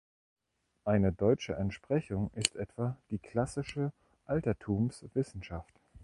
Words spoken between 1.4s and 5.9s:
Entsprechung ist etwa die Klassische Altertumswissenschaft.